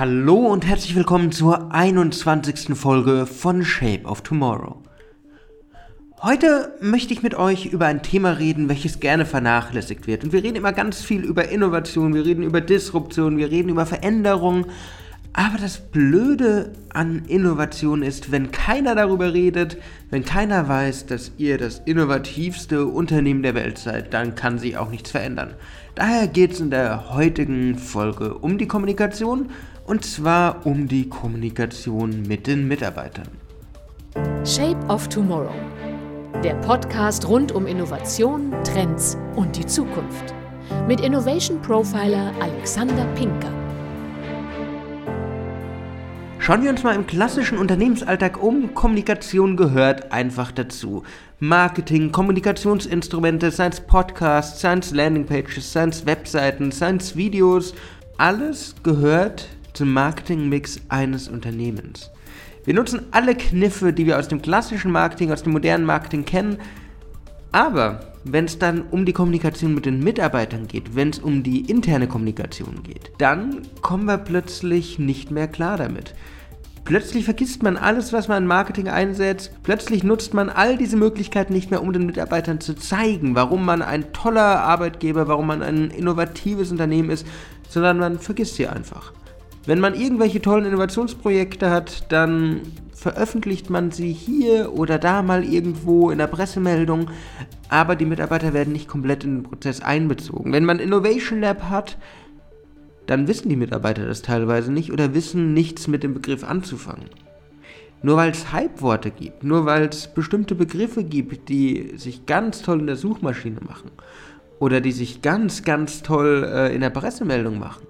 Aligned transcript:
Hallo 0.00 0.46
und 0.46 0.64
herzlich 0.64 0.96
willkommen 0.96 1.30
zur 1.30 1.74
21. 1.74 2.74
Folge 2.74 3.26
von 3.26 3.66
Shape 3.66 4.04
of 4.04 4.22
Tomorrow. 4.22 4.78
Heute 6.22 6.74
möchte 6.80 7.12
ich 7.12 7.22
mit 7.22 7.34
euch 7.34 7.66
über 7.66 7.84
ein 7.84 8.02
Thema 8.02 8.38
reden, 8.38 8.70
welches 8.70 9.00
gerne 9.00 9.26
vernachlässigt 9.26 10.06
wird. 10.06 10.24
Und 10.24 10.32
wir 10.32 10.42
reden 10.42 10.56
immer 10.56 10.72
ganz 10.72 11.02
viel 11.02 11.20
über 11.22 11.50
Innovation, 11.50 12.14
wir 12.14 12.24
reden 12.24 12.44
über 12.44 12.62
Disruption, 12.62 13.36
wir 13.36 13.50
reden 13.50 13.68
über 13.68 13.84
Veränderung. 13.84 14.64
Aber 15.34 15.58
das 15.58 15.78
Blöde 15.78 16.72
an 16.94 17.26
Innovation 17.28 18.02
ist, 18.02 18.32
wenn 18.32 18.50
keiner 18.50 18.94
darüber 18.94 19.34
redet, 19.34 19.76
wenn 20.08 20.24
keiner 20.24 20.66
weiß, 20.66 21.04
dass 21.06 21.32
ihr 21.36 21.58
das 21.58 21.82
innovativste 21.84 22.86
Unternehmen 22.86 23.42
der 23.42 23.54
Welt 23.54 23.76
seid, 23.76 24.14
dann 24.14 24.34
kann 24.34 24.58
sich 24.58 24.78
auch 24.78 24.90
nichts 24.90 25.10
verändern. 25.10 25.52
Daher 25.94 26.26
geht 26.26 26.52
es 26.52 26.60
in 26.60 26.70
der 26.70 27.12
heutigen 27.14 27.76
Folge 27.76 28.32
um 28.32 28.56
die 28.56 28.66
Kommunikation 28.66 29.50
und 29.90 30.04
zwar 30.04 30.64
um 30.66 30.86
die 30.86 31.08
Kommunikation 31.08 32.22
mit 32.22 32.46
den 32.46 32.68
Mitarbeitern. 32.68 33.26
Shape 34.44 34.78
of 34.86 35.08
Tomorrow. 35.08 35.50
Der 36.44 36.54
Podcast 36.54 37.26
rund 37.26 37.50
um 37.50 37.66
Innovation, 37.66 38.54
Trends 38.62 39.18
und 39.34 39.56
die 39.56 39.66
Zukunft. 39.66 40.32
Mit 40.86 41.00
Innovation 41.00 41.60
Profiler 41.60 42.32
Alexander 42.40 43.04
Pinker. 43.16 43.52
Schauen 46.38 46.62
wir 46.62 46.70
uns 46.70 46.84
mal 46.84 46.94
im 46.94 47.08
klassischen 47.08 47.58
Unternehmensalltag 47.58 48.40
um. 48.40 48.72
Kommunikation 48.74 49.56
gehört 49.56 50.12
einfach 50.12 50.52
dazu. 50.52 51.02
Marketing, 51.40 52.12
Kommunikationsinstrumente, 52.12 53.50
seien 53.50 53.72
es 53.72 53.80
Podcasts, 53.80 54.60
seien 54.60 54.78
es 54.78 54.92
Landingpages, 54.92 55.72
seien 55.72 55.88
es 55.88 56.06
Webseiten, 56.06 56.70
seien 56.70 56.98
es 56.98 57.16
Videos, 57.16 57.74
alles 58.18 58.76
gehört 58.84 59.48
zum 59.72 59.92
Marketingmix 59.92 60.80
eines 60.88 61.28
Unternehmens. 61.28 62.10
Wir 62.64 62.74
nutzen 62.74 63.06
alle 63.10 63.34
Kniffe, 63.34 63.92
die 63.92 64.06
wir 64.06 64.18
aus 64.18 64.28
dem 64.28 64.42
klassischen 64.42 64.92
Marketing, 64.92 65.32
aus 65.32 65.42
dem 65.42 65.52
modernen 65.52 65.84
Marketing 65.84 66.24
kennen, 66.24 66.58
aber 67.52 68.00
wenn 68.24 68.44
es 68.44 68.58
dann 68.58 68.82
um 68.90 69.06
die 69.06 69.12
Kommunikation 69.12 69.74
mit 69.74 69.86
den 69.86 70.00
Mitarbeitern 70.04 70.68
geht, 70.68 70.94
wenn 70.94 71.10
es 71.10 71.18
um 71.18 71.42
die 71.42 71.70
interne 71.70 72.06
Kommunikation 72.06 72.82
geht, 72.82 73.10
dann 73.18 73.62
kommen 73.80 74.04
wir 74.04 74.18
plötzlich 74.18 74.98
nicht 74.98 75.30
mehr 75.30 75.48
klar 75.48 75.78
damit. 75.78 76.14
Plötzlich 76.84 77.24
vergisst 77.24 77.62
man 77.62 77.76
alles, 77.76 78.12
was 78.12 78.28
man 78.28 78.42
in 78.42 78.48
Marketing 78.48 78.88
einsetzt. 78.88 79.52
Plötzlich 79.62 80.02
nutzt 80.02 80.34
man 80.34 80.48
all 80.48 80.76
diese 80.76 80.96
Möglichkeiten 80.96 81.52
nicht 81.52 81.70
mehr, 81.70 81.82
um 81.82 81.92
den 81.92 82.06
Mitarbeitern 82.06 82.60
zu 82.60 82.74
zeigen, 82.74 83.34
warum 83.34 83.64
man 83.64 83.82
ein 83.82 84.12
toller 84.12 84.60
Arbeitgeber, 84.62 85.28
warum 85.28 85.46
man 85.46 85.62
ein 85.62 85.90
innovatives 85.90 86.70
Unternehmen 86.70 87.10
ist, 87.10 87.26
sondern 87.68 87.98
man 87.98 88.18
vergisst 88.18 88.56
sie 88.56 88.66
einfach. 88.66 89.12
Wenn 89.66 89.80
man 89.80 89.94
irgendwelche 89.94 90.40
tollen 90.40 90.64
Innovationsprojekte 90.64 91.70
hat, 91.70 92.10
dann 92.10 92.62
veröffentlicht 92.94 93.70
man 93.70 93.90
sie 93.90 94.12
hier 94.12 94.72
oder 94.72 94.98
da 94.98 95.22
mal 95.22 95.44
irgendwo 95.44 96.10
in 96.10 96.18
der 96.18 96.26
Pressemeldung, 96.26 97.10
aber 97.68 97.96
die 97.96 98.04
Mitarbeiter 98.04 98.52
werden 98.52 98.72
nicht 98.72 98.88
komplett 98.88 99.24
in 99.24 99.36
den 99.36 99.42
Prozess 99.42 99.80
einbezogen. 99.80 100.52
Wenn 100.52 100.64
man 100.64 100.78
Innovation 100.78 101.40
Lab 101.40 101.70
hat, 101.70 101.96
dann 103.06 103.26
wissen 103.26 103.48
die 103.48 103.56
Mitarbeiter 103.56 104.06
das 104.06 104.22
teilweise 104.22 104.70
nicht 104.72 104.92
oder 104.92 105.14
wissen 105.14 105.52
nichts 105.54 105.88
mit 105.88 106.02
dem 106.02 106.14
Begriff 106.14 106.44
anzufangen. 106.44 107.06
Nur 108.02 108.16
weil 108.16 108.30
es 108.30 108.52
Hype-Worte 108.52 109.10
gibt, 109.10 109.44
nur 109.44 109.66
weil 109.66 109.84
es 109.84 110.06
bestimmte 110.06 110.54
Begriffe 110.54 111.04
gibt, 111.04 111.48
die 111.48 111.94
sich 111.96 112.24
ganz 112.24 112.62
toll 112.62 112.80
in 112.80 112.86
der 112.86 112.96
Suchmaschine 112.96 113.60
machen 113.60 113.90
oder 114.58 114.80
die 114.80 114.92
sich 114.92 115.22
ganz, 115.22 115.64
ganz 115.64 116.02
toll 116.02 116.48
äh, 116.50 116.74
in 116.74 116.80
der 116.80 116.90
Pressemeldung 116.90 117.58
machen, 117.58 117.86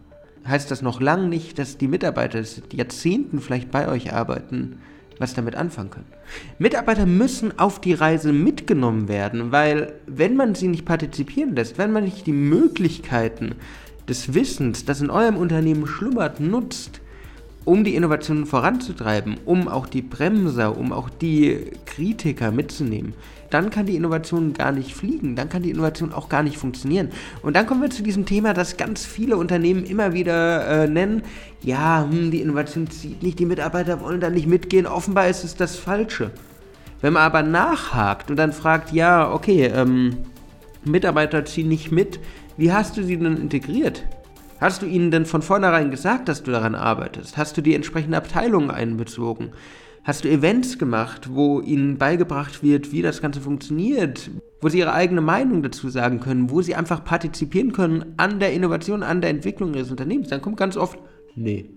heißt 0.47 0.71
das 0.71 0.83
noch 0.83 1.01
lange 1.01 1.29
nicht, 1.29 1.59
dass 1.59 1.79
die 1.79 1.89
Mitarbeiter 1.89 2.43
die 2.43 2.77
Jahrzehnten 2.77 3.41
vielleicht 3.41 3.71
bei 3.71 3.89
euch 3.89 4.13
arbeiten, 4.13 4.81
was 5.19 5.35
damit 5.35 5.55
anfangen 5.55 5.91
können. 5.91 6.13
Mitarbeiter 6.59 7.07
müssen 7.07 7.59
auf 7.59 7.81
die 7.81 7.93
Reise 7.93 8.33
mitgenommen 8.33 9.09
werden, 9.09 9.53
weil 9.53 9.95
wenn 10.07 10.35
man 10.35 10.55
sie 10.55 10.69
nicht 10.69 10.87
partizipieren 10.87 11.55
lässt, 11.55 11.79
wenn 11.79 11.93
man 11.93 12.05
nicht 12.05 12.27
die 12.27 12.33
Möglichkeiten 12.33 13.57
des 14.09 14.35
Wissens, 14.35 14.85
das 14.85 15.01
in 15.01 15.11
eurem 15.11 15.37
Unternehmen 15.37 15.87
schlummert, 15.87 16.41
nutzt, 16.41 17.01
um 17.65 17.85
die 17.85 17.95
Innovationen 17.95 18.47
voranzutreiben, 18.47 19.37
um 19.45 19.69
auch 19.69 19.87
die 19.87 20.03
Bremser, 20.03 20.77
um 20.77 20.93
auch 20.93 21.11
die 21.11 21.71
Kritiker 21.87 22.51
mitzunehmen, 22.53 23.15
dann 23.51 23.71
kann 23.71 23.87
die 23.87 23.97
Innovation 23.97 24.53
gar 24.53 24.73
nicht 24.73 24.95
fliegen, 24.95 25.37
dann 25.37 25.49
kann 25.49 25.63
die 25.63 25.71
Innovation 25.71 26.13
auch 26.13 26.29
gar 26.29 26.43
nicht 26.43 26.57
funktionieren. 26.57 27.11
Und 27.43 27.57
dann 27.57 27.67
kommen 27.67 27.83
wir 27.83 27.91
zu 27.91 28.03
diesem 28.03 28.25
Thema, 28.25 28.55
das 28.55 28.77
ganz 28.77 29.05
viele 29.05 29.37
Unternehmen 29.37 29.85
immer 29.85 30.13
wieder 30.13 30.85
äh, 30.85 30.89
nennen. 30.89 31.23
Ja, 31.63 32.07
hm, 32.09 32.31
die 32.31 32.41
Innovation 32.41 32.89
zieht 32.89 33.23
nicht, 33.23 33.39
die 33.39 33.47
Mitarbeiter 33.47 34.01
wollen 34.01 34.21
da 34.21 34.31
nicht 34.31 34.47
mitgehen, 34.47 34.87
offenbar 34.87 35.29
ist 35.29 35.45
es 35.45 35.57
das 35.57 35.77
Falsche. 35.77 36.31
Wenn 37.01 37.15
man 37.15 37.23
aber 37.23 37.43
nachhakt 37.43 38.31
und 38.31 38.37
dann 38.37 38.53
fragt, 38.53 38.93
ja, 38.93 39.33
okay, 39.33 39.67
ähm, 39.67 40.19
Mitarbeiter 40.85 41.45
ziehen 41.45 41.69
nicht 41.69 41.91
mit, 41.91 42.21
wie 42.57 42.73
hast 42.73 42.97
du 42.97 43.03
sie 43.03 43.17
denn 43.17 43.37
integriert? 43.37 44.05
Hast 44.61 44.83
du 44.83 44.87
ihnen 44.87 45.11
denn 45.11 45.25
von 45.25 45.41
vornherein 45.41 45.91
gesagt, 45.91 46.29
dass 46.29 46.43
du 46.43 46.51
daran 46.51 46.75
arbeitest? 46.75 47.39
Hast 47.39 47.57
du 47.57 47.63
die 47.63 47.75
entsprechenden 47.75 48.15
Abteilungen 48.15 48.71
einbezogen? 48.71 49.53
Hast 50.05 50.25
du 50.25 50.29
Events 50.29 50.79
gemacht, 50.79 51.31
wo 51.33 51.61
ihnen 51.61 51.97
beigebracht 51.97 52.63
wird, 52.63 52.93
wie 52.93 53.01
das 53.01 53.23
Ganze 53.23 53.41
funktioniert, 53.41 54.31
wo 54.61 54.69
sie 54.69 54.81
ihre 54.81 54.93
eigene 54.93 55.23
Meinung 55.23 55.63
dazu 55.63 55.89
sagen 55.89 56.21
können, 56.21 56.51
wo 56.51 56.61
sie 56.61 56.75
einfach 56.75 57.05
partizipieren 57.05 57.73
können 57.73 58.13
an 58.19 58.39
der 58.39 58.53
Innovation, 58.53 59.03
an 59.03 59.23
der 59.23 59.31
Entwicklung 59.31 59.73
ihres 59.73 59.91
Unternehmens? 59.91 60.29
Dann 60.29 60.43
kommt 60.43 60.59
ganz 60.59 60.77
oft, 60.77 60.99
nee. 61.35 61.71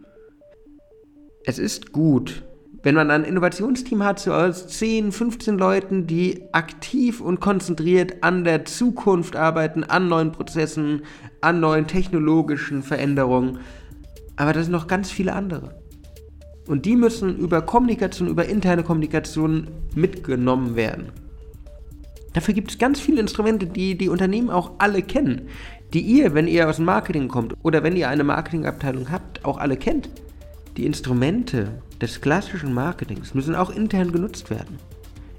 Es 1.45 1.59
ist 1.59 1.94
gut, 1.94 2.44
wenn 2.83 2.95
man 2.95 3.09
ein 3.11 3.23
Innovationsteam 3.23 4.03
hat, 4.03 4.19
so 4.19 4.33
aus 4.33 4.67
10, 4.67 5.11
15 5.13 5.57
Leuten, 5.57 6.05
die 6.05 6.44
aktiv 6.51 7.21
und 7.21 7.39
konzentriert 7.39 8.21
an 8.23 8.44
der 8.44 8.66
Zukunft 8.66 9.38
arbeiten, 9.38 9.85
an 9.85 10.09
neuen 10.09 10.33
Prozessen, 10.33 11.03
an 11.39 11.61
neuen 11.61 11.88
technologischen 11.88 12.83
Veränderungen, 12.83 13.59
aber 14.35 14.53
das 14.53 14.66
sind 14.66 14.73
noch 14.73 14.88
ganz 14.88 15.11
viele 15.11 15.33
andere. 15.33 15.81
Und 16.67 16.85
die 16.85 16.95
müssen 16.95 17.38
über 17.38 17.61
Kommunikation, 17.61 18.27
über 18.27 18.45
interne 18.45 18.83
Kommunikation 18.83 19.67
mitgenommen 19.95 20.75
werden. 20.75 21.11
Dafür 22.33 22.53
gibt 22.53 22.71
es 22.71 22.79
ganz 22.79 23.00
viele 23.00 23.21
Instrumente, 23.21 23.65
die 23.67 23.97
die 23.97 24.09
Unternehmen 24.09 24.50
auch 24.50 24.71
alle 24.79 25.03
kennen, 25.03 25.50
die 25.94 26.01
ihr, 26.01 26.33
wenn 26.33 26.47
ihr 26.47 26.67
aus 26.67 26.77
dem 26.77 26.85
Marketing 26.85 27.27
kommt 27.27 27.55
oder 27.63 27.83
wenn 27.83 27.95
ihr 27.95 28.09
eine 28.09 28.23
Marketingabteilung 28.23 29.11
habt, 29.11 29.45
auch 29.45 29.57
alle 29.57 29.77
kennt. 29.77 30.09
Die 30.78 30.85
Instrumente 30.88 31.81
des 32.01 32.19
klassischen 32.19 32.73
Marketings 32.73 33.35
müssen 33.35 33.56
auch 33.56 33.69
intern 33.69 34.11
genutzt 34.11 34.50
werden. 34.50 34.79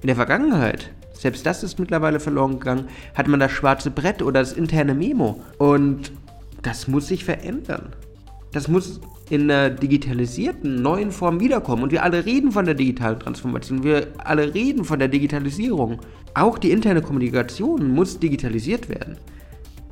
In 0.01 0.07
der 0.07 0.17
Vergangenheit, 0.17 0.93
selbst 1.13 1.45
das 1.45 1.65
ist 1.65 1.81
mittlerweile 1.81 2.21
verloren 2.21 2.61
gegangen, 2.61 2.89
hat 3.15 3.27
man 3.27 3.41
das 3.41 3.51
schwarze 3.51 3.91
Brett 3.91 4.23
oder 4.23 4.41
das 4.41 4.53
interne 4.53 4.95
Memo. 4.95 5.43
Und 5.59 6.13
das 6.63 6.87
muss 6.87 7.09
sich 7.09 7.25
verändern. 7.25 7.89
Das 8.53 8.69
muss 8.69 9.01
in 9.29 9.51
einer 9.51 9.71
digitalisierten 9.71 10.83
neuen 10.83 11.11
Form 11.11 11.41
wiederkommen. 11.41 11.83
Und 11.83 11.91
wir 11.91 12.05
alle 12.05 12.25
reden 12.25 12.53
von 12.53 12.65
der 12.65 12.75
digitalen 12.75 13.19
Transformation. 13.19 13.83
Wir 13.83 14.09
alle 14.19 14.55
reden 14.55 14.85
von 14.85 15.01
der 15.01 15.09
Digitalisierung. 15.09 15.99
Auch 16.35 16.59
die 16.59 16.71
interne 16.71 17.03
Kommunikation 17.03 17.89
muss 17.89 18.21
digitalisiert 18.21 18.89
werden 18.89 19.17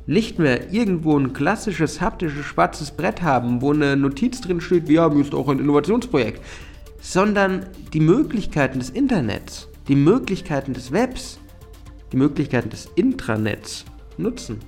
nicht 0.05 0.39
mehr 0.39 0.71
irgendwo 0.73 1.17
ein 1.17 1.33
klassisches 1.33 2.01
haptisches 2.01 2.45
schwarzes 2.45 2.91
Brett 2.91 3.21
haben, 3.21 3.61
wo 3.61 3.71
eine 3.71 3.95
Notiz 3.95 4.41
drin 4.41 4.61
steht, 4.61 4.87
wir 4.87 5.01
haben 5.01 5.19
jetzt 5.21 5.33
auch 5.33 5.47
ein 5.47 5.59
Innovationsprojekt, 5.59 6.41
sondern 6.99 7.65
die 7.93 7.99
Möglichkeiten 7.99 8.79
des 8.79 8.89
Internets, 8.89 9.69
die 9.87 9.95
Möglichkeiten 9.95 10.73
des 10.73 10.91
Webs, 10.91 11.39
die 12.11 12.17
Möglichkeiten 12.17 12.69
des 12.69 12.89
Intranets 12.95 13.85
nutzen. 14.17 14.59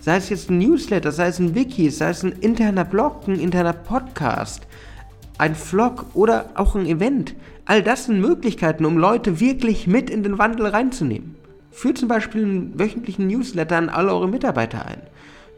Sei 0.00 0.16
es 0.16 0.28
jetzt 0.28 0.50
ein 0.50 0.58
Newsletter, 0.58 1.12
sei 1.12 1.28
es 1.28 1.38
ein 1.38 1.54
Wiki, 1.54 1.88
sei 1.88 2.10
es 2.10 2.22
ein 2.22 2.32
interner 2.32 2.84
Blog, 2.84 3.26
ein 3.26 3.40
interner 3.40 3.72
Podcast, 3.72 4.66
ein 5.38 5.54
Vlog 5.54 6.06
oder 6.14 6.50
auch 6.54 6.74
ein 6.74 6.86
Event. 6.86 7.34
All 7.64 7.82
das 7.82 8.04
sind 8.06 8.20
Möglichkeiten, 8.20 8.84
um 8.84 8.98
Leute 8.98 9.40
wirklich 9.40 9.86
mit 9.86 10.10
in 10.10 10.22
den 10.22 10.36
Wandel 10.36 10.66
reinzunehmen. 10.66 11.36
Führt 11.74 11.98
zum 11.98 12.06
Beispiel 12.06 12.44
einen 12.44 12.78
wöchentlichen 12.78 13.26
Newsletter 13.26 13.76
an 13.76 13.88
alle 13.88 14.12
eure 14.12 14.28
Mitarbeiter 14.28 14.86
ein, 14.86 15.02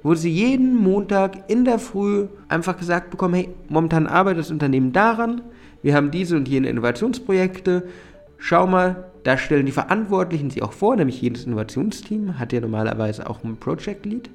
wo 0.02 0.14
sie 0.14 0.30
jeden 0.30 0.74
Montag 0.74 1.50
in 1.50 1.66
der 1.66 1.78
Früh 1.78 2.28
einfach 2.48 2.78
gesagt 2.78 3.10
bekommen, 3.10 3.34
hey, 3.34 3.50
momentan 3.68 4.06
arbeitet 4.06 4.40
das 4.40 4.50
Unternehmen 4.50 4.94
daran, 4.94 5.42
wir 5.82 5.94
haben 5.94 6.10
diese 6.10 6.36
und 6.36 6.48
jene 6.48 6.70
Innovationsprojekte, 6.70 7.86
schau 8.38 8.66
mal, 8.66 9.04
da 9.24 9.36
stellen 9.36 9.66
die 9.66 9.72
Verantwortlichen 9.72 10.48
sie 10.48 10.62
auch 10.62 10.72
vor, 10.72 10.96
nämlich 10.96 11.20
jedes 11.20 11.44
Innovationsteam 11.44 12.38
hat 12.38 12.54
ja 12.54 12.60
normalerweise 12.60 13.28
auch 13.28 13.44
ein 13.44 13.58
Project 13.58 14.06
Lead. 14.06 14.30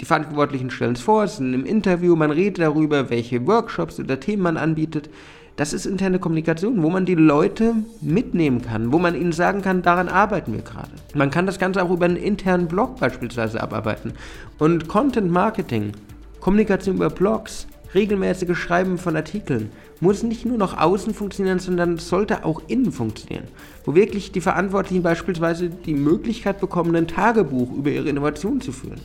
Die 0.00 0.06
Verantwortlichen 0.06 0.70
stellen 0.70 0.94
es 0.94 1.02
vor, 1.02 1.24
es 1.24 1.36
sind 1.36 1.52
im 1.52 1.66
Interview, 1.66 2.16
man 2.16 2.30
redet 2.30 2.60
darüber, 2.60 3.10
welche 3.10 3.46
Workshops 3.46 4.00
oder 4.00 4.18
Themen 4.20 4.42
man 4.42 4.56
anbietet. 4.56 5.10
Das 5.56 5.72
ist 5.72 5.86
interne 5.86 6.18
Kommunikation, 6.18 6.82
wo 6.82 6.90
man 6.90 7.06
die 7.06 7.14
Leute 7.14 7.76
mitnehmen 8.02 8.60
kann, 8.60 8.92
wo 8.92 8.98
man 8.98 9.14
ihnen 9.14 9.32
sagen 9.32 9.62
kann, 9.62 9.80
daran 9.80 10.10
arbeiten 10.10 10.52
wir 10.52 10.60
gerade. 10.60 10.90
Man 11.14 11.30
kann 11.30 11.46
das 11.46 11.58
Ganze 11.58 11.82
auch 11.82 11.90
über 11.90 12.04
einen 12.04 12.16
internen 12.16 12.68
Blog 12.68 13.00
beispielsweise 13.00 13.62
abarbeiten. 13.62 14.12
Und 14.58 14.86
Content 14.86 15.30
Marketing, 15.32 15.92
Kommunikation 16.40 16.96
über 16.96 17.08
Blogs, 17.08 17.66
regelmäßige 17.94 18.54
Schreiben 18.54 18.98
von 18.98 19.16
Artikeln 19.16 19.70
muss 20.00 20.22
nicht 20.22 20.44
nur 20.44 20.58
nach 20.58 20.76
außen 20.76 21.14
funktionieren, 21.14 21.58
sondern 21.58 21.96
sollte 21.96 22.44
auch 22.44 22.60
innen 22.68 22.92
funktionieren. 22.92 23.48
Wo 23.86 23.94
wirklich 23.94 24.32
die 24.32 24.42
Verantwortlichen 24.42 25.02
beispielsweise 25.02 25.70
die 25.70 25.94
Möglichkeit 25.94 26.60
bekommen, 26.60 26.94
ein 26.96 27.08
Tagebuch 27.08 27.72
über 27.72 27.88
ihre 27.88 28.10
Innovation 28.10 28.60
zu 28.60 28.72
führen. 28.72 29.00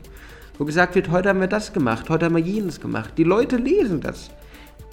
Wo 0.58 0.66
gesagt 0.66 0.96
wird, 0.96 1.12
heute 1.12 1.30
haben 1.30 1.40
wir 1.40 1.48
das 1.48 1.72
gemacht, 1.72 2.10
heute 2.10 2.26
haben 2.26 2.36
wir 2.36 2.44
jenes 2.44 2.82
gemacht. 2.82 3.14
Die 3.16 3.24
Leute 3.24 3.56
lesen 3.56 4.02
das. 4.02 4.32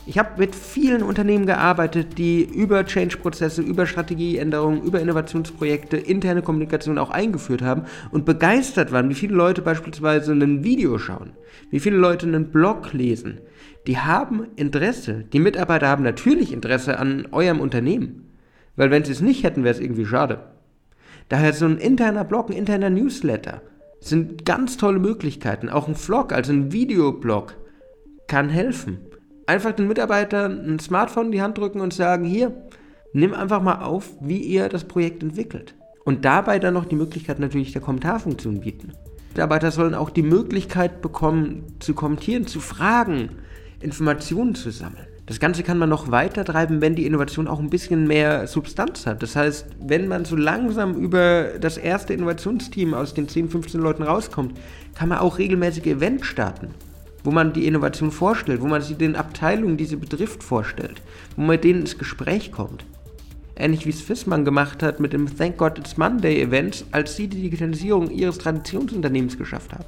Ich 0.07 0.19
habe 0.19 0.39
mit 0.39 0.55
vielen 0.55 1.03
Unternehmen 1.03 1.45
gearbeitet, 1.45 2.17
die 2.17 2.43
über 2.43 2.87
Change-Prozesse, 2.87 3.61
über 3.61 3.87
Strategieänderungen, 3.87 4.83
über 4.83 5.01
Innovationsprojekte, 5.01 5.99
interne 5.99 6.41
Kommunikation 6.41 6.97
auch 6.97 7.11
eingeführt 7.11 7.61
haben 7.61 7.83
und 8.11 8.25
begeistert 8.25 8.91
waren, 8.91 9.11
wie 9.11 9.15
viele 9.15 9.35
Leute 9.35 9.61
beispielsweise 9.61 10.33
ein 10.33 10.65
Video 10.65 10.99
schauen, 10.99 11.33
wie 11.71 11.81
viele 11.81 11.99
Leute 11.99 12.27
einen 12.27 12.51
Blog 12.51 12.95
lesen. 12.95 13.41
Die 13.87 13.99
haben 13.99 14.47
Interesse. 14.57 15.25
Die 15.33 15.41
Mitarbeiter 15.41 15.89
haben 15.89 16.05
natürlich 16.05 16.53
Interesse 16.53 16.99
an 16.99 17.29
eurem 17.33 17.61
Unternehmen. 17.61 18.31
Weil 18.77 18.91
wenn 18.91 19.05
sie 19.05 19.13
es 19.13 19.21
nicht 19.21 19.45
hätten, 19.45 19.65
wäre 19.65 19.75
es 19.75 19.81
irgendwie 19.81 20.07
schade. 20.07 20.41
Daher 21.29 21.53
so 21.53 21.67
ein 21.67 21.79
interner 21.79 22.25
Blog, 22.25 22.49
ein 22.49 22.57
interner 22.57 22.91
Newsletter 22.91 23.61
sind 24.01 24.45
ganz 24.45 24.77
tolle 24.77 25.01
Möglichkeiten. 25.01 25.69
Auch 25.69 25.89
ein 25.89 25.97
Vlog, 25.97 26.33
also 26.33 26.53
ein 26.53 26.73
Videoblog, 26.73 27.57
kann 28.27 28.49
helfen 28.49 28.99
einfach 29.49 29.73
den 29.73 29.89
Mitarbeitern 29.89 30.75
ein 30.75 30.79
Smartphone 30.79 31.27
in 31.27 31.33
die 31.33 31.43
Hand 31.43 31.59
drücken 31.59 31.81
und 31.81 31.95
sagen, 31.95 32.25
hier, 32.25 32.53
nimm 33.13 33.33
einfach 33.33 33.63
mal 33.63 33.83
auf, 33.83 34.11
wie 34.21 34.39
ihr 34.39 34.69
das 34.69 34.85
Projekt 34.85 35.23
entwickelt. 35.23 35.75
Und 36.05 36.25
dabei 36.25 36.59
dann 36.59 36.75
noch 36.75 36.85
die 36.85 36.97
Möglichkeit 36.97 37.39
natürlich 37.39 37.73
der 37.73 37.83
Kommentarfunktion 37.83 38.61
bieten. 38.61 38.93
Mitarbeiter 39.31 39.71
sollen 39.71 39.95
auch 39.95 40.11
die 40.11 40.23
Möglichkeit 40.23 41.01
bekommen, 41.01 41.65
zu 41.81 41.95
kommentieren, 41.95 42.47
zu 42.47 42.61
fragen, 42.61 43.31
Informationen 43.81 44.55
zu 44.55 44.71
sammeln. 44.71 45.07
Das 45.27 45.41
Ganze 45.41 45.63
kann 45.63 45.79
man 45.79 45.91
noch 45.91 46.11
weiter 46.11 46.45
treiben, 46.45 46.81
wenn 46.81 46.95
die 46.95 47.07
Innovation 47.07 47.49
auch 47.49 47.59
ein 47.59 47.71
bisschen 47.71 48.07
mehr 48.07 48.47
Substanz 48.47 49.07
hat. 49.07 49.23
Das 49.23 49.37
heißt, 49.37 49.67
wenn 49.81 50.09
man 50.09 50.25
so 50.25 50.37
langsam 50.37 50.95
über 50.95 51.59
das 51.61 51.77
erste 51.77 52.15
Innovationsteam 52.15 52.95
aus 52.95 53.13
den 53.13 53.29
10, 53.29 53.51
15 53.51 53.81
Leuten 53.81 54.03
rauskommt, 54.03 54.59
kann 54.95 55.11
man 55.11 55.19
auch 55.19 55.39
regelmäßige 55.39 55.87
Events 55.87 56.27
starten 56.27 56.75
wo 57.29 57.31
man 57.31 57.53
die 57.53 57.67
Innovation 57.67 58.11
vorstellt, 58.11 58.63
wo 58.63 58.67
man 58.69 58.81
sie 58.81 58.95
den 58.95 59.15
Abteilungen, 59.15 59.77
die 59.77 59.85
sie 59.85 59.97
betrifft, 59.97 60.43
vorstellt, 60.43 61.03
wo 61.37 61.43
man 61.43 61.51
mit 61.51 61.65
denen 61.65 61.81
ins 61.81 61.99
Gespräch 61.99 62.53
kommt. 62.53 62.87
Ähnlich 63.55 63.85
wie 63.85 63.91
es 63.91 64.01
Fissmann 64.01 64.47
gemacht 64.47 64.83
hat 64.83 64.99
mit 64.99 65.13
dem 65.13 65.37
Thank 65.37 65.59
God 65.59 65.79
It's 65.79 65.99
Monday 65.99 66.41
Event, 66.41 66.87
als 66.91 67.17
sie 67.17 67.29
die 67.29 67.43
Digitalisierung 67.43 68.11
ihres 68.11 68.39
Traditionsunternehmens 68.39 69.37
geschafft 69.37 69.75
haben. 69.75 69.85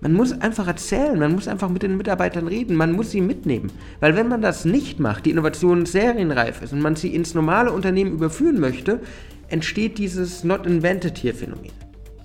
Man 0.00 0.14
muss 0.14 0.32
einfach 0.32 0.66
erzählen, 0.66 1.16
man 1.16 1.36
muss 1.36 1.46
einfach 1.46 1.68
mit 1.68 1.84
den 1.84 1.96
Mitarbeitern 1.96 2.48
reden, 2.48 2.74
man 2.74 2.90
muss 2.90 3.12
sie 3.12 3.20
mitnehmen. 3.20 3.70
Weil 4.00 4.16
wenn 4.16 4.26
man 4.26 4.42
das 4.42 4.64
nicht 4.64 4.98
macht, 4.98 5.26
die 5.26 5.30
Innovation 5.30 5.86
serienreif 5.86 6.60
ist 6.60 6.72
und 6.72 6.82
man 6.82 6.96
sie 6.96 7.14
ins 7.14 7.34
normale 7.34 7.70
Unternehmen 7.70 8.14
überführen 8.14 8.58
möchte, 8.58 8.98
entsteht 9.46 9.96
dieses 9.98 10.42
Not 10.42 10.66
Invented 10.66 11.18
Here 11.18 11.34
Phänomen 11.34 11.70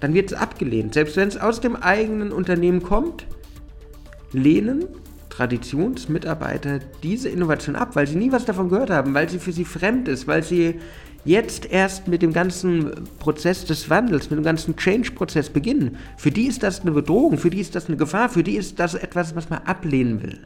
dann 0.04 0.14
wird 0.14 0.34
es 0.34 0.38
abgelehnt. 0.38 0.96
Selbst 0.96 1.16
wenn 1.16 1.30
es 1.30 1.38
aus 1.38 1.62
dem 1.62 1.78
eigenen 1.78 2.34
Unternehmen 2.34 2.84
kommt, 2.84 3.26
lehnen 4.34 4.86
Traditionsmitarbeiter 5.30 6.80
diese 7.02 7.30
Innovation 7.30 7.76
ab, 7.76 7.96
weil 7.96 8.08
sie 8.08 8.18
nie 8.18 8.32
was 8.32 8.46
davon 8.46 8.70
gehört 8.70 8.92
haben, 8.92 9.14
weil 9.14 9.30
sie 9.30 9.40
für 9.40 9.52
sie 9.52 9.66
fremd 9.66 10.08
ist, 10.08 10.28
weil 10.28 10.44
sie 10.44 10.76
jetzt 11.26 11.66
erst 11.72 12.08
mit 12.08 12.22
dem 12.22 12.34
ganzen 12.34 12.92
Prozess 13.20 13.66
des 13.66 13.90
Wandels, 13.90 14.30
mit 14.30 14.38
dem 14.38 14.44
ganzen 14.44 14.76
Change-Prozess 14.76 15.50
beginnen. 15.50 15.98
Für 16.18 16.32
die 16.32 16.48
ist 16.48 16.62
das 16.62 16.82
eine 16.82 16.92
Bedrohung, 16.92 17.38
für 17.38 17.50
die 17.50 17.62
ist 17.62 17.76
das 17.76 17.88
eine 17.88 17.98
Gefahr, 17.98 18.30
für 18.30 18.44
die 18.44 18.58
ist 18.58 18.80
das 18.80 18.94
etwas, 18.94 19.36
was 19.36 19.50
man 19.50 19.60
ablehnen 19.64 20.22
will. 20.22 20.40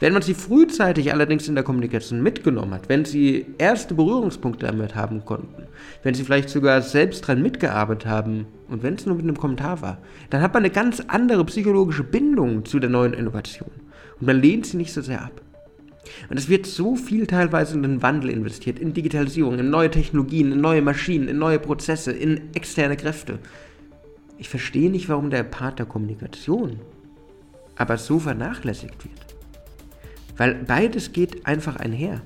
Wenn 0.00 0.12
man 0.12 0.22
sie 0.22 0.34
frühzeitig 0.34 1.12
allerdings 1.12 1.48
in 1.48 1.54
der 1.54 1.64
Kommunikation 1.64 2.22
mitgenommen 2.22 2.74
hat, 2.74 2.88
wenn 2.88 3.04
sie 3.04 3.46
erste 3.58 3.94
Berührungspunkte 3.94 4.66
damit 4.66 4.94
haben 4.94 5.24
konnten, 5.24 5.64
wenn 6.02 6.14
sie 6.14 6.24
vielleicht 6.24 6.50
sogar 6.50 6.82
selbst 6.82 7.22
dran 7.22 7.42
mitgearbeitet 7.42 8.06
haben 8.06 8.46
und 8.68 8.82
wenn 8.82 8.94
es 8.94 9.06
nur 9.06 9.16
mit 9.16 9.24
einem 9.24 9.38
Kommentar 9.38 9.80
war, 9.82 9.98
dann 10.30 10.42
hat 10.42 10.54
man 10.54 10.64
eine 10.64 10.72
ganz 10.72 11.00
andere 11.08 11.44
psychologische 11.46 12.04
Bindung 12.04 12.64
zu 12.64 12.78
der 12.78 12.90
neuen 12.90 13.14
Innovation 13.14 13.70
und 14.20 14.26
man 14.26 14.40
lehnt 14.40 14.66
sie 14.66 14.76
nicht 14.76 14.92
so 14.92 15.00
sehr 15.00 15.22
ab. 15.22 15.42
Und 16.28 16.38
es 16.38 16.48
wird 16.48 16.66
so 16.66 16.94
viel 16.94 17.26
teilweise 17.26 17.74
in 17.74 17.82
den 17.82 18.02
Wandel 18.02 18.30
investiert, 18.30 18.78
in 18.78 18.92
Digitalisierung, 18.92 19.58
in 19.58 19.70
neue 19.70 19.90
Technologien, 19.90 20.52
in 20.52 20.60
neue 20.60 20.80
Maschinen, 20.80 21.28
in 21.28 21.38
neue 21.38 21.58
Prozesse, 21.58 22.12
in 22.12 22.54
externe 22.54 22.96
Kräfte. 22.96 23.40
Ich 24.38 24.48
verstehe 24.48 24.90
nicht, 24.90 25.08
warum 25.08 25.30
der 25.30 25.42
Part 25.42 25.78
der 25.78 25.86
Kommunikation 25.86 26.80
aber 27.76 27.98
so 27.98 28.18
vernachlässigt 28.18 29.04
wird. 29.04 29.25
Weil 30.36 30.54
beides 30.54 31.12
geht 31.12 31.46
einfach 31.46 31.76
einher. 31.76 32.22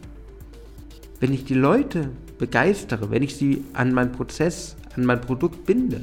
Wenn 1.21 1.33
ich 1.33 1.45
die 1.45 1.55
Leute 1.55 2.11
begeistere, 2.39 3.11
wenn 3.11 3.23
ich 3.23 3.37
sie 3.37 3.65
an 3.73 3.93
meinen 3.93 4.13
Prozess, 4.13 4.77
an 4.97 5.05
mein 5.05 5.21
Produkt 5.21 5.67
binde, 5.67 6.01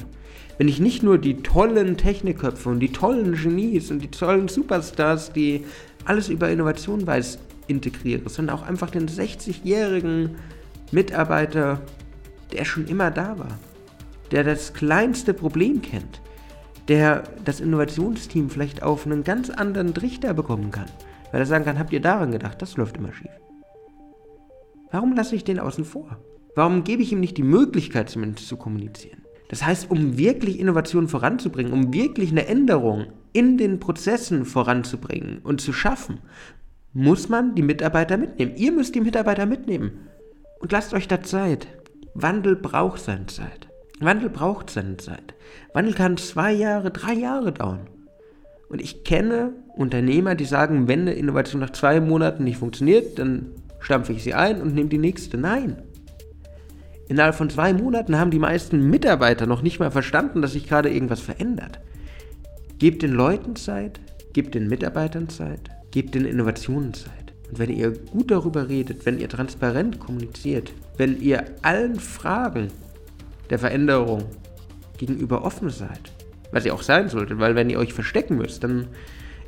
wenn 0.57 0.67
ich 0.67 0.79
nicht 0.79 1.03
nur 1.03 1.17
die 1.17 1.41
tollen 1.41 1.97
Technikköpfe 1.97 2.69
und 2.69 2.79
die 2.79 2.91
tollen 2.91 3.33
Genies 3.33 3.91
und 3.91 3.99
die 3.99 4.09
tollen 4.09 4.47
Superstars, 4.47 5.33
die 5.33 5.65
alles 6.05 6.29
über 6.29 6.49
Innovation 6.49 7.05
weiß, 7.05 7.39
integriere, 7.67 8.29
sondern 8.29 8.57
auch 8.57 8.63
einfach 8.63 8.89
den 8.89 9.07
60-jährigen 9.07 10.35
Mitarbeiter, 10.91 11.81
der 12.53 12.63
schon 12.63 12.87
immer 12.87 13.11
da 13.11 13.37
war, 13.37 13.59
der 14.31 14.43
das 14.43 14.73
kleinste 14.73 15.33
Problem 15.33 15.81
kennt, 15.81 16.21
der 16.87 17.23
das 17.43 17.59
Innovationsteam 17.59 18.49
vielleicht 18.49 18.83
auf 18.83 19.05
einen 19.05 19.23
ganz 19.23 19.49
anderen 19.49 19.93
Trichter 19.93 20.33
bekommen 20.33 20.71
kann 20.71 20.87
weil 21.31 21.41
er 21.41 21.45
sagen 21.45 21.65
kann, 21.65 21.79
habt 21.79 21.93
ihr 21.93 22.01
daran 22.01 22.31
gedacht, 22.31 22.61
das 22.61 22.77
läuft 22.77 22.97
immer 22.97 23.13
schief. 23.13 23.31
Warum 24.91 25.13
lasse 25.13 25.35
ich 25.35 25.43
den 25.43 25.59
außen 25.59 25.85
vor? 25.85 26.17
Warum 26.55 26.83
gebe 26.83 27.01
ich 27.01 27.11
ihm 27.11 27.19
nicht 27.19 27.37
die 27.37 27.43
Möglichkeit, 27.43 28.09
zumindest 28.09 28.47
zu 28.47 28.57
kommunizieren? 28.57 29.21
Das 29.49 29.65
heißt, 29.65 29.89
um 29.91 30.17
wirklich 30.17 30.59
Innovationen 30.59 31.07
voranzubringen, 31.07 31.73
um 31.73 31.93
wirklich 31.93 32.31
eine 32.31 32.47
Änderung 32.47 33.07
in 33.33 33.57
den 33.57 33.79
Prozessen 33.79 34.45
voranzubringen 34.45 35.39
und 35.43 35.61
zu 35.61 35.71
schaffen, 35.71 36.19
muss 36.93 37.29
man 37.29 37.55
die 37.55 37.61
Mitarbeiter 37.61 38.17
mitnehmen. 38.17 38.55
Ihr 38.55 38.71
müsst 38.71 38.95
die 38.95 39.01
Mitarbeiter 39.01 39.45
mitnehmen. 39.45 40.07
Und 40.59 40.71
lasst 40.71 40.93
euch 40.93 41.07
da 41.07 41.21
Zeit. 41.21 41.67
Wandel 42.15 42.55
braucht 42.55 42.99
seine 42.99 43.27
Zeit. 43.27 43.67
Wandel 43.99 44.29
braucht 44.29 44.69
seine 44.69 44.97
Zeit. 44.97 45.35
Wandel 45.73 45.93
kann 45.93 46.17
zwei 46.17 46.51
Jahre, 46.51 46.91
drei 46.91 47.13
Jahre 47.13 47.51
dauern. 47.51 47.87
Und 48.69 48.81
ich 48.81 49.03
kenne 49.03 49.53
Unternehmer, 49.75 50.35
die 50.35 50.45
sagen, 50.45 50.87
wenn 50.87 51.01
eine 51.01 51.13
Innovation 51.13 51.61
nach 51.61 51.69
zwei 51.71 51.99
Monaten 51.99 52.43
nicht 52.43 52.57
funktioniert, 52.57 53.17
dann 53.19 53.51
stampfe 53.79 54.13
ich 54.13 54.23
sie 54.23 54.33
ein 54.33 54.61
und 54.61 54.73
nehme 54.73 54.89
die 54.89 54.97
nächste. 54.97 55.37
Nein. 55.37 55.81
Innerhalb 57.07 57.35
von 57.35 57.49
zwei 57.49 57.71
Monaten 57.73 58.17
haben 58.17 58.31
die 58.31 58.39
meisten 58.39 58.89
Mitarbeiter 58.89 59.45
noch 59.45 59.61
nicht 59.61 59.79
mal 59.79 59.91
verstanden, 59.91 60.41
dass 60.41 60.53
sich 60.53 60.67
gerade 60.67 60.89
irgendwas 60.89 61.21
verändert. 61.21 61.79
Gebt 62.79 63.01
den 63.01 63.13
Leuten 63.13 63.55
Zeit, 63.55 64.01
gebt 64.33 64.53
den 64.55 64.67
Mitarbeitern 64.67 65.29
Zeit, 65.29 65.69
gebt 65.91 66.15
den 66.15 66.25
Innovationen 66.25 66.93
Zeit. 66.93 67.33
Und 67.49 67.59
wenn 67.59 67.69
ihr 67.69 67.91
gut 67.91 68.29
darüber 68.29 68.67
redet, 68.67 69.05
wenn 69.05 69.19
ihr 69.19 69.29
transparent 69.29 69.99
kommuniziert, 69.99 70.73
wenn 70.97 71.21
ihr 71.21 71.45
allen 71.61 71.97
Fragen 71.97 72.67
der 73.49 73.59
Veränderung 73.59 74.25
gegenüber 74.97 75.45
offen 75.45 75.69
seid, 75.69 76.11
was 76.51 76.65
ihr 76.65 76.73
auch 76.73 76.81
sein 76.81 77.09
solltet, 77.09 77.39
weil 77.39 77.55
wenn 77.55 77.69
ihr 77.69 77.79
euch 77.79 77.93
verstecken 77.93 78.37
müsst, 78.37 78.63
dann 78.63 78.87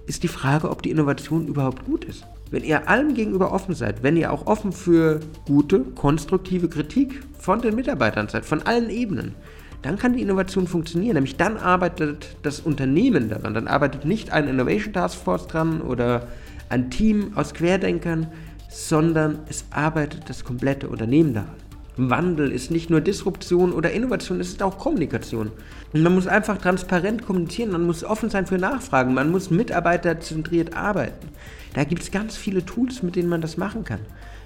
ist 0.06 0.24
die 0.24 0.28
Frage, 0.28 0.70
ob 0.70 0.82
die 0.82 0.90
Innovation 0.90 1.48
überhaupt 1.48 1.86
gut 1.86 2.04
ist. 2.06 2.26
Wenn 2.52 2.64
ihr 2.64 2.90
allem 2.90 3.14
gegenüber 3.14 3.52
offen 3.52 3.76
seid, 3.76 4.02
wenn 4.02 4.18
ihr 4.18 4.32
auch 4.34 4.48
offen 4.48 4.72
für 4.72 5.20
gute, 5.46 5.82
konstruktive 5.82 6.68
Kritik 6.68 7.22
von 7.38 7.62
den 7.62 7.76
Mitarbeitern 7.76 8.28
seid, 8.28 8.44
von 8.44 8.64
allen 8.64 8.90
Ebenen, 8.90 9.36
dann 9.82 9.98
kann 9.98 10.14
die 10.14 10.22
Innovation 10.22 10.68
funktionieren. 10.68 11.14
Nämlich 11.14 11.38
dann 11.38 11.58
arbeitet 11.58 12.38
das 12.42 12.60
Unternehmen 12.60 13.30
daran. 13.30 13.54
Dann 13.54 13.68
arbeitet 13.68 14.06
nicht 14.06 14.32
ein 14.32 14.48
Innovation 14.48 14.94
Task 14.94 15.24
Force 15.24 15.48
dran 15.48 15.82
oder 15.82 16.28
ein 16.70 16.90
Team 16.90 17.32
aus 17.36 17.54
Querdenkern, 17.54 18.28
sondern 18.70 19.40
es 19.48 19.66
arbeitet 19.72 20.30
das 20.30 20.44
komplette 20.44 20.90
Unternehmen 20.90 21.34
daran. 21.34 21.56
Wandel 22.00 22.52
ist 22.52 22.72
nicht 22.72 22.90
nur 22.90 23.02
Disruption 23.02 23.74
oder 23.74 23.92
Innovation, 23.92 24.40
es 24.40 24.50
ist 24.50 24.64
auch 24.64 24.78
Kommunikation. 24.78 25.52
Und 25.92 26.04
man 26.04 26.16
muss 26.16 26.28
einfach 26.28 26.58
transparent 26.58 27.26
kommunizieren, 27.26 27.72
man 27.72 27.86
muss 27.86 28.04
offen 28.04 28.30
sein 28.30 28.46
für 28.46 28.58
Nachfragen, 28.58 29.14
man 29.14 29.32
muss 29.32 29.52
mitarbeiterzentriert 29.52 30.76
arbeiten. 30.76 31.28
Da 31.74 31.84
gibt 31.84 32.04
es 32.04 32.12
ganz 32.12 32.38
viele 32.38 32.66
Tools, 32.66 33.04
mit 33.04 33.16
denen 33.16 33.30
man 33.30 33.42
das 33.42 33.58
machen 33.58 33.84
kann. 33.84 34.00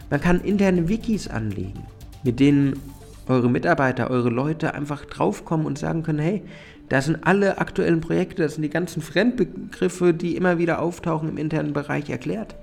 Man 0.09 0.21
kann 0.21 0.41
interne 0.41 0.89
Wikis 0.89 1.27
anlegen, 1.27 1.85
mit 2.23 2.39
denen 2.39 2.79
eure 3.27 3.49
Mitarbeiter, 3.49 4.09
eure 4.09 4.29
Leute 4.29 4.73
einfach 4.73 5.05
draufkommen 5.05 5.65
und 5.65 5.77
sagen 5.77 6.03
können, 6.03 6.19
hey, 6.19 6.43
da 6.89 7.01
sind 7.01 7.25
alle 7.25 7.59
aktuellen 7.59 8.01
Projekte, 8.01 8.43
das 8.43 8.55
sind 8.55 8.63
die 8.63 8.69
ganzen 8.69 9.01
Fremdbegriffe, 9.01 10.13
die 10.13 10.35
immer 10.35 10.57
wieder 10.57 10.81
auftauchen 10.81 11.29
im 11.29 11.37
internen 11.37 11.73
Bereich 11.73 12.09
erklärt. 12.09 12.55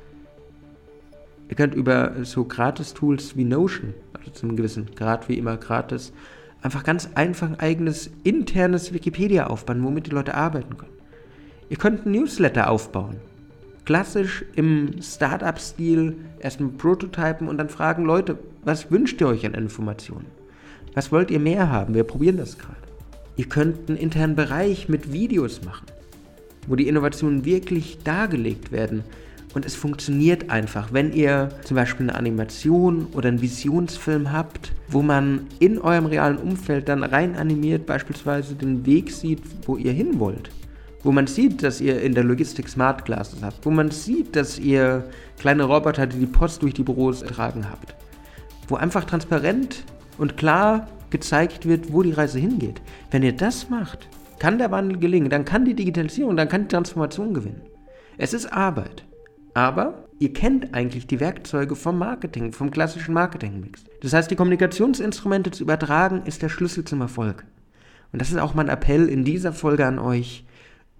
Ihr 1.51 1.57
könnt 1.57 1.75
über 1.75 2.13
so 2.23 2.45
Gratis-Tools 2.45 3.37
wie 3.37 3.45
Notion, 3.45 3.93
also 4.17 4.31
zu 4.31 4.47
einem 4.47 4.57
gewissen 4.57 4.95
Grad 4.95 5.29
wie 5.29 5.37
immer 5.37 5.57
gratis, 5.57 6.13
einfach 6.63 6.85
ganz 6.85 7.11
einfach 7.15 7.49
ein 7.49 7.59
eigenes 7.59 8.09
internes 8.23 8.93
Wikipedia 8.95 9.49
aufbauen, 9.49 9.83
womit 9.83 10.07
die 10.07 10.13
Leute 10.13 10.35
arbeiten 10.35 10.77
können. 10.79 10.93
Ihr 11.69 11.77
könnt 11.77 12.07
ein 12.07 12.13
Newsletter 12.13 12.71
aufbauen. 12.71 13.17
klassisch 13.85 14.45
im 14.55 15.03
Startup-Stil 15.03 16.15
erstmal 16.39 16.71
prototypen 16.71 17.49
und 17.49 17.59
dann 17.59 17.69
fragen, 17.69 18.05
Leute, 18.05 18.39
was 18.65 18.93
wünscht 18.93 19.21
ihr 19.21 19.27
euch 19.27 19.45
an 19.45 19.55
Informationen? 19.55 20.27
Was 20.95 21.11
wollt 21.11 21.33
ihr 21.33 21.41
mehr 21.41 21.71
haben? 21.71 21.95
Wir 21.95 22.05
probieren 22.05 22.37
das 22.37 22.59
gerade. 22.59 22.77
Ihr 23.37 23.49
könnt 23.49 23.89
einen 23.89 23.99
internen 23.99 24.37
Bereich 24.37 24.89
mit 24.89 25.13
Videos 25.13 25.65
machen, 25.65 25.87
wo 26.69 26.77
die 26.77 26.87
Innovationen 26.87 27.45
wirklich 27.45 27.99
dargelegt 28.05 28.71
werden. 28.71 29.03
Und 29.53 29.67
es 29.67 29.75
funktioniert 29.75 30.49
einfach, 30.49 30.93
wenn 30.93 31.13
ihr 31.13 31.49
zum 31.65 31.75
Beispiel 31.75 32.09
eine 32.09 32.17
Animation 32.17 33.07
oder 33.13 33.29
einen 33.29 33.43
Visionsfilm 33.43 34.31
habt, 34.33 34.73
wo 34.89 35.03
man 35.03 35.47
in 35.59 35.79
eurem 35.79 36.07
realen 36.07 36.37
Umfeld 36.37 36.89
dann 36.89 37.03
rein 37.03 37.35
animiert 37.35 37.85
beispielsweise 37.85 38.55
den 38.55 38.87
Weg 38.87 39.11
sieht, 39.11 39.43
wo 39.67 39.77
ihr 39.77 39.93
hin 39.93 40.21
wollt. 40.21 40.51
Wo 41.03 41.11
man 41.11 41.27
sieht, 41.27 41.63
dass 41.63 41.81
ihr 41.81 42.01
in 42.01 42.15
der 42.15 42.25
Logistik 42.25 42.69
Smart 42.69 43.05
Glasses 43.05 43.43
habt, 43.43 43.65
wo 43.65 43.71
man 43.71 43.91
sieht, 43.91 44.37
dass 44.37 44.59
ihr 44.59 45.05
kleine 45.39 45.65
Roboter, 45.65 46.07
die 46.07 46.19
die 46.19 46.27
Post 46.27 46.63
durch 46.63 46.75
die 46.75 46.83
Büros 46.85 47.21
tragen 47.21 47.69
habt, 47.69 47.95
wo 48.69 48.77
einfach 48.77 49.05
transparent 49.05 49.85
und 50.19 50.37
klar 50.37 50.87
gezeigt 51.09 51.67
wird, 51.67 51.93
wo 51.93 52.03
die 52.03 52.13
Reise 52.13 52.39
hingeht. 52.39 52.81
Wenn 53.11 53.23
ihr 53.23 53.33
das 53.33 53.69
macht, 53.69 54.09
kann 54.39 54.59
der 54.59 54.71
Wandel 54.71 54.99
gelingen, 54.99 55.31
dann 55.31 55.45
kann 55.45 55.65
die 55.65 55.75
Digitalisierung, 55.75 56.37
dann 56.37 56.49
kann 56.49 56.63
die 56.63 56.69
Transformation 56.69 57.35
gewinnen. 57.35 57.63
Es 58.17 58.35
ist 58.35 58.53
Arbeit, 58.53 59.05
aber 59.61 60.09
ihr 60.19 60.33
kennt 60.33 60.73
eigentlich 60.73 61.07
die 61.07 61.21
Werkzeuge 61.21 61.77
vom 61.77 61.99
Marketing, 61.99 62.53
vom 62.53 62.71
klassischen 62.71 63.13
Marketingmix. 63.13 63.85
Das 64.01 64.15
heißt, 64.15 64.31
die 64.31 64.37
Kommunikationsinstrumente 64.37 65.51
zu 65.51 65.65
übertragen, 65.65 66.23
ist 66.25 66.41
der 66.41 66.49
Schlüssel 66.49 66.87
zum 66.87 67.03
Erfolg. 67.03 67.45
Und 68.11 68.23
das 68.23 68.31
ist 68.31 68.39
auch 68.39 68.55
mein 68.55 68.71
Appell 68.71 69.07
in 69.07 69.23
dieser 69.23 69.53
Folge 69.53 69.85
an 69.85 69.99
euch. 69.99 70.47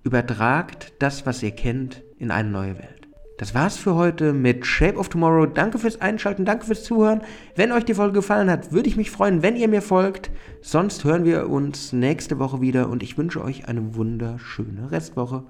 Übertragt 0.03 0.93
das, 0.99 1.25
was 1.25 1.43
ihr 1.43 1.53
kennt, 1.53 2.03
in 2.19 2.31
eine 2.31 2.51
neue 2.51 2.79
Welt. 2.79 3.09
Das 3.39 3.55
war's 3.55 3.79
für 3.79 3.95
heute 3.95 4.35
mit 4.35 4.67
Shape 4.67 4.99
of 4.99 5.09
Tomorrow. 5.09 5.47
Danke 5.47 5.79
fürs 5.79 6.03
Einschalten, 6.03 6.45
danke 6.45 6.67
fürs 6.67 6.85
Zuhören. 6.85 7.23
Wenn 7.57 7.73
euch 7.73 7.87
die 7.87 7.95
Folge 7.95 8.13
gefallen 8.13 8.51
hat, 8.51 8.73
würde 8.73 8.91
ich 8.91 8.99
mich 8.99 9.11
freuen, 9.11 9.43
wenn 9.43 9.57
ihr 9.57 9.69
mir 9.69 9.81
folgt. 9.81 10.31
Sonst 10.61 11.05
hören 11.05 11.25
wir 11.25 11.49
uns 11.49 11.95
nächste 11.95 12.39
Woche 12.39 12.61
wieder 12.61 12.91
und 12.91 13.03
ich 13.03 13.17
wünsche 13.17 13.43
euch 13.43 13.67
eine 13.67 13.95
wunderschöne 13.95 14.91
Restwoche. 14.91 15.45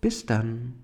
Bis 0.00 0.26
dann. 0.26 0.83